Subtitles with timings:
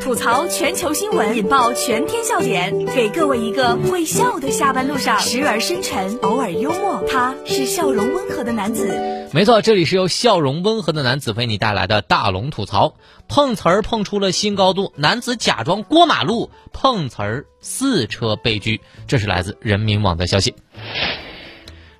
[0.00, 9.28] 吐槽全球新闻，引爆全天笑点，给各位一个会笑的下班路上，时而深沉，偶尔幽默，他是笑容温和的男子。
[9.32, 12.94] 没错，这里是由笑容温和的男子为你带来的大龙吐槽。
[13.28, 18.80] 碰瓷儿碰出了新高度，男子假装过马路碰瓷儿，四车被拘。
[19.06, 20.54] 这是来自人民网的消息。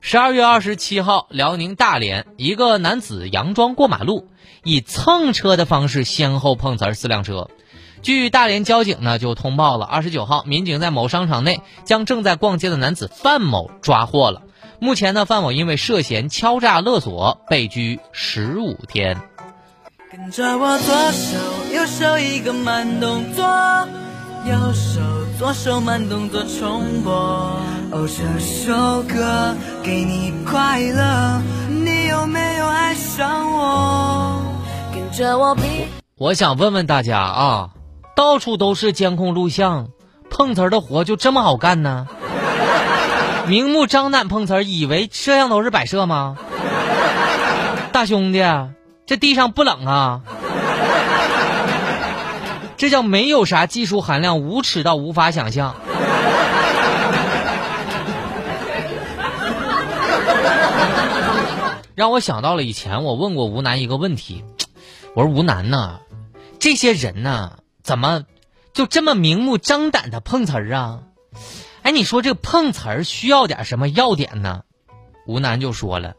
[0.00, 4.26] 十二月二十七号，辽宁大连一个男子佯装过马路，
[4.64, 7.48] 以蹭车的方式先后碰瓷儿四辆车。
[8.02, 14.42] 据大连交警呢就通报了，二十九号，民警在某商场内将正在逛街的男子范某抓获了。
[14.80, 19.20] 目前呢，范某因为涉嫌敲诈勒索被拘十五天。
[20.10, 21.38] 跟着我左手
[21.72, 23.46] 右手一个慢动作，
[24.44, 25.00] 右手
[25.38, 27.12] 左手慢动作重播。
[27.92, 34.42] 哦，这首歌给你快乐，你有没有爱上我？
[34.92, 35.62] 跟着我比。
[36.16, 37.70] 我想问问大家啊。
[38.14, 39.88] 到处都是监控录像，
[40.30, 42.06] 碰瓷儿的活就这么好干呢？
[43.46, 46.36] 明目张胆碰瓷儿，以为摄像头是摆设吗？
[47.92, 48.42] 大兄弟，
[49.06, 50.20] 这地上不冷啊？
[52.76, 55.74] 这叫没有啥技术含量，无耻到无法想象。
[61.94, 64.44] 让我想到了以前我问过吴楠一个问题，
[65.14, 65.98] 我说吴楠呐，
[66.58, 67.52] 这些人呢？
[67.82, 68.24] 怎么
[68.72, 71.02] 就这么明目张胆的碰瓷儿啊？
[71.82, 74.62] 哎，你说这个碰瓷儿需要点什么要点呢？
[75.26, 76.14] 吴楠就说了：“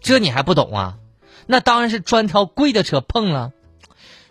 [0.00, 0.98] 这你还不懂啊？
[1.46, 3.52] 那当然是专挑贵的车碰了。”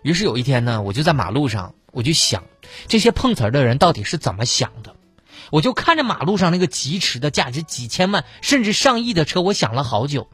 [0.02, 2.44] 于是有一天呢，我就在马路上，我就想
[2.86, 4.94] 这些碰瓷儿的人到底是怎么想的？
[5.50, 10.28] 我就看着马路上那个疾驰的价值几千万甚至上亿的车，我想了好久，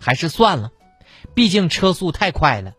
[0.00, 0.70] 还是算了，
[1.34, 2.74] 毕竟车速太快了。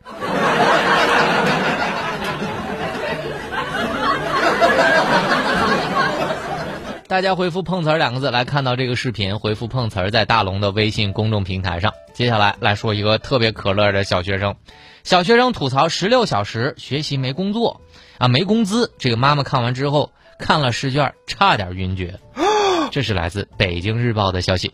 [7.10, 11.96] 大家回复“碰瓷儿”两个字来看到这个视频，回复“碰瓷儿”在大龙的微信公众平台上。
[12.14, 14.58] 接下来来说一个特别可乐的小学生，
[15.04, 17.82] 小学生吐槽十六小时学习没工作，
[18.20, 18.94] 啊没工资。
[19.00, 22.20] 这个妈妈看完之后看了试卷，差点晕厥。
[22.92, 24.74] 这是来自《北京日报》的消息。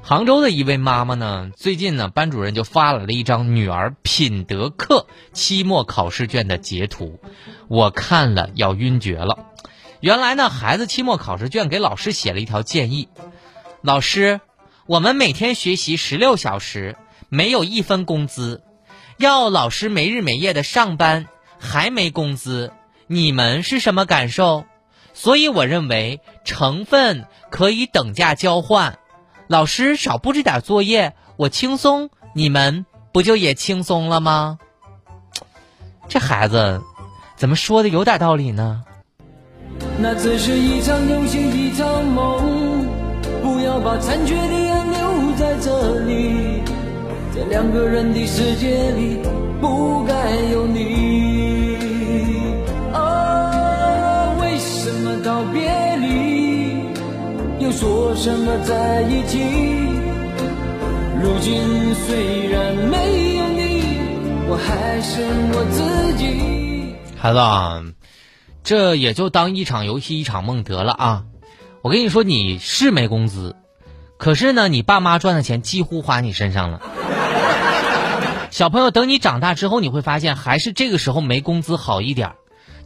[0.00, 7.20] 杭州的一位妈妈呢，最近呢班主任就发来了一张女儿品德课期末考试卷的截图，
[7.68, 9.44] 我看了要晕厥了。
[10.00, 13.08] 原来呢，孩子期末考试卷给老师写了一条建议：
[13.82, 14.40] 老师，
[14.86, 16.96] 我们每天学习十六小时，
[17.28, 18.62] 没有一分工资，
[19.16, 21.26] 要老师没日没夜的上班，
[21.58, 22.72] 还没工资，
[23.08, 24.64] 你们是什么感受？
[25.14, 29.00] 所以我认为成分可以等价交换，
[29.48, 34.60] 老师少布置点作业，我轻松，你们不就也轻松了吗？
[36.08, 36.80] 这孩子
[37.34, 38.84] 怎么说的有点道理呢？
[40.00, 42.86] 那只是一场游戏，一场梦。
[43.42, 46.62] 不要把残缺的爱留在这里，
[47.34, 49.18] 在两个人的世界里，
[49.60, 50.14] 不该
[50.52, 51.76] 有你。
[52.92, 56.84] 啊，为什么道别离，
[57.58, 59.40] 又说什么在一起？
[61.20, 61.60] 如今
[62.06, 63.98] 虽然没有你，
[64.48, 65.22] 我还是
[65.52, 66.94] 我自己。
[67.16, 67.97] 孩子。
[68.68, 71.24] 这也就当一场游戏一场梦得了啊！
[71.80, 73.56] 我跟你说，你是没工资，
[74.18, 76.82] 可是呢，你爸妈赚的钱几乎花你身上了。
[78.50, 82.32] 小朋友，等你长大之后，你会发现还是这个时候没工资好一点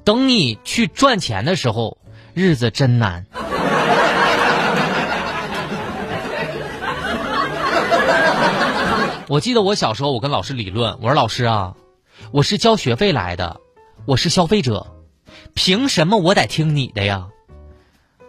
[0.04, 1.98] 等你去赚钱的时候，
[2.32, 3.26] 日子真难。
[9.26, 11.74] 我记得我小时候，我跟老师理论，我说老师啊，
[12.30, 13.60] 我是交学费来的，
[14.06, 14.86] 我是消费者。
[15.54, 17.28] 凭什么我得听你的呀？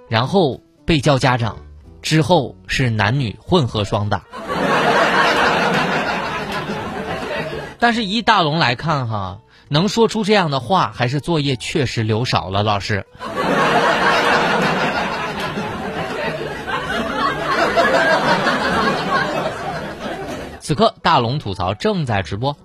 [0.09, 1.57] 然后被叫家长，
[2.01, 4.23] 之后是男女混合双打。
[7.79, 9.39] 但是，一大龙来看哈，
[9.69, 12.63] 能说出这样的话，还是作业确实留少了。
[12.63, 13.05] 老师，
[20.59, 22.55] 此刻大龙吐槽正在直播。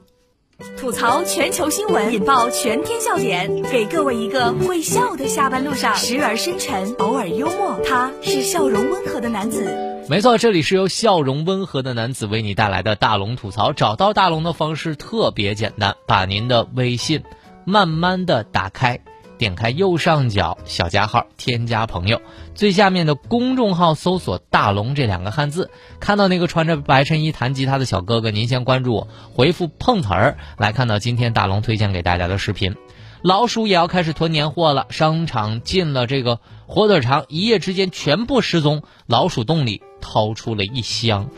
[0.88, 10.06] 吐槽全球新闻，引爆全天笑点，给各位一个会笑的下班路上，时而深沉，偶尔幽默，他是笑容温和的男子。
[10.08, 13.74] 没错，这里是由笑容温和的男子为你带来的大龙吐槽。
[13.74, 17.22] 找到大龙的方式特别简单，把您的微信
[17.66, 18.98] 慢慢的打开。
[19.38, 22.20] 点开右上角小加号，添加朋友，
[22.54, 25.70] 最下面的公众号搜索“大龙”这两个汉字，
[26.00, 32.76] 看到那个穿着白衬衣弹吉他的小哥哥，您先关注我，回复“碰瓷儿”来看到今天大龙推荐给大家的视频。
[33.22, 34.86] 老鼠也要开始囤年货了。
[34.90, 38.82] 商场进了这个火腿肠，一夜之间全部失踪。
[39.06, 41.28] 老鼠洞里掏出了一箱。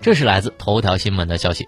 [0.00, 1.66] 这是来自头条新闻的消息。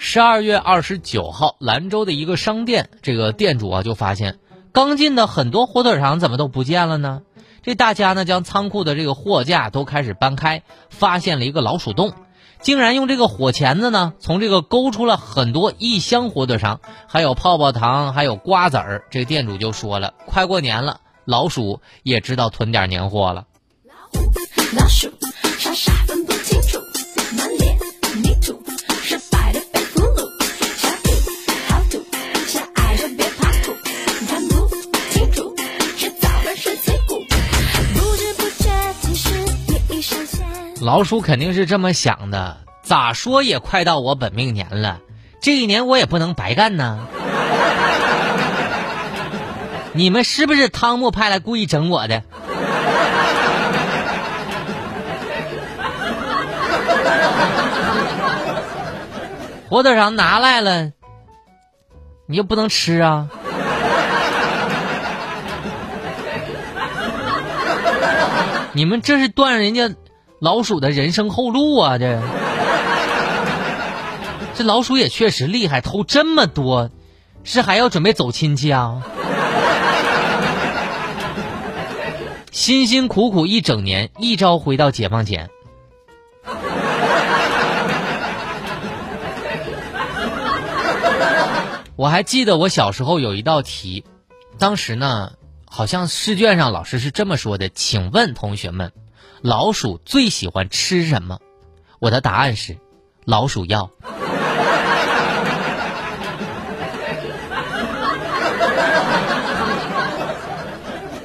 [0.00, 4.38] 十二月二十九号，兰州的一个商店，这个店主啊就发现，
[4.72, 7.22] 刚进的很多火腿肠怎么都不见了呢？
[7.62, 12.14] 这大家呢将仓库的这个货架都开始搬开，发现了一个老鼠洞，
[12.62, 19.04] 竟然用这个火钳子呢从这个勾出了很多一箱火腿肠，还有泡泡糖，还有瓜子儿。
[19.10, 23.46] 这店主就说了，快过年了，老鼠也知道囤点年货了。
[24.76, 25.10] 老鼠
[25.58, 25.92] 傻傻
[40.88, 45.00] 老鼠肯定是这么想的，咋说也快到我本命年了，
[45.38, 47.06] 这一年我也不能白干呢。
[49.92, 52.22] 你们是不是汤姆派来故意整我的？
[59.68, 60.90] 火腿肠拿来了，
[62.26, 63.28] 你又不能吃啊！
[68.72, 69.90] 你们这是断人家
[70.40, 71.98] 老鼠的人生后路啊！
[71.98, 72.22] 这
[74.54, 76.90] 这老鼠也确实厉害，偷这么多，
[77.44, 79.02] 是还要准备走亲戚啊？
[82.52, 85.48] 辛辛苦苦一整年，一朝回到解放前。
[91.96, 94.04] 我还记得我小时候有一道题，
[94.56, 95.32] 当时呢，
[95.66, 98.92] 好像试卷上老师是这么说的：“请问同学们，
[99.42, 101.38] 老鼠最喜欢吃什么？”
[102.00, 102.78] 我的答案是
[103.24, 103.90] 老鼠药。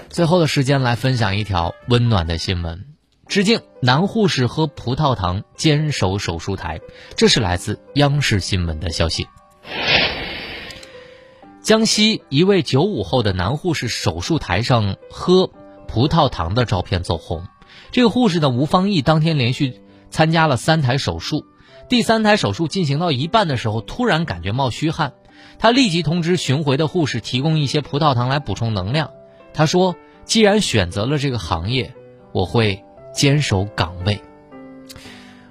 [0.10, 2.86] 最后的时间来分享一条温暖的新闻：
[3.28, 6.80] 致敬男护士喝葡萄糖坚守手术台。
[7.16, 9.28] 这是来自央视新闻的消息。
[11.64, 15.50] 江西一位九五后的男护士手术台上喝
[15.88, 17.48] 葡萄糖的照片走红。
[17.94, 19.76] 这个护士呢，吴方义当天连续
[20.10, 21.46] 参加了三台手术，
[21.90, 25.14] 第三台手术进行到一半的时候，突然感觉冒虚汗，
[25.60, 29.12] 他立即通知巡回的护士提供一些葡萄糖来补充能量。
[29.54, 29.96] 他说
[30.26, 31.94] ：“既然选择了这个行业，
[32.32, 34.20] 我会坚守岗位。”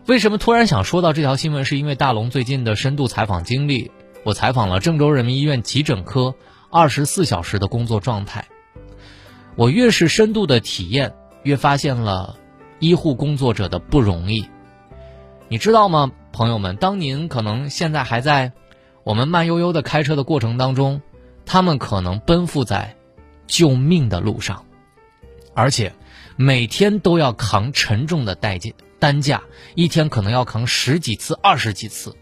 [0.09, 1.65] 为什么突然想说到这条新闻？
[1.65, 3.93] 是因为大龙最近的深度采访经历。
[4.25, 6.35] 我采访了郑州人民医院急诊科
[6.71, 8.47] 二十四小时的工作状态。
[9.55, 12.37] 我越是深度的体验，越发现了
[12.79, 14.49] 医护工作者的不容易。
[15.49, 16.77] 你知道吗，朋友们？
[16.77, 18.53] 当您可能现在还在
[19.05, 21.03] 我们慢悠悠的开车的过程当中，
[21.45, 22.97] 他们可能奔赴在
[23.47, 24.65] 救命的路上，
[25.55, 25.93] 而且
[26.37, 29.43] 每天都要扛沉重的代价担架，
[29.75, 32.17] 一天可能要扛十几次、二十几次。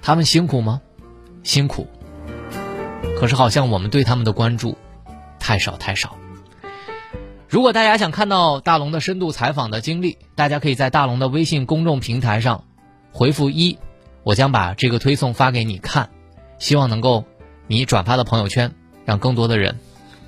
[0.00, 0.80] 他们辛苦吗？
[1.42, 1.88] 辛苦。
[3.18, 4.76] 可是好像我们对他们的关注
[5.40, 6.16] 太少太少。
[7.52, 12.64] 如果大家想看到大龙的深度采访的经历，大家可以在大龙的微信公众平台上
[13.12, 13.76] 回复一，
[14.22, 16.08] 我将把这个推送发给你看。
[16.58, 17.26] 希望能够
[17.66, 18.72] 你转发到朋友圈，
[19.04, 19.78] 让更多的人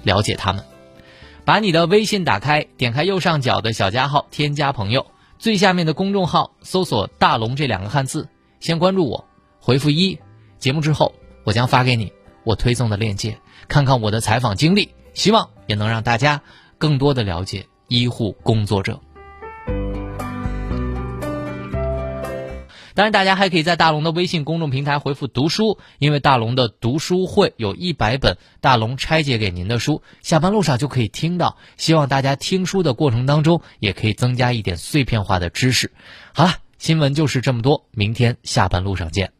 [0.03, 0.65] 了解他们。
[1.47, 5.07] 把你的微信打开，点开右上角的小加号，添加朋友，
[5.39, 8.29] 最下面的公众号搜索“大龙”这两个汉字，
[8.61, 9.25] 先关注我。
[9.61, 10.19] 回复一，
[10.59, 11.15] 节目之后
[11.45, 12.13] 我将发给你
[12.45, 16.43] 我推送的链接，看看我的采访经历，希望也能让大家
[16.85, 19.01] 更多的了解医护工作者。
[22.93, 31.57] 当然，大家还可以在大龙的微信公众平台回复“读书”，因为大龙的读书会有一百本大龙拆解给您的书，下班路上就可以听到。
[31.79, 35.91] 希望大家听书的过程当中，也可以增加一点碎片化的知识。
[36.35, 39.33] 好了，新闻就是这么多，明天下班路上见。